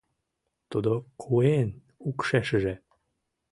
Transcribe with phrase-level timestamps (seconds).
[0.71, 1.69] Тудо куэн
[2.07, 2.73] укшешыже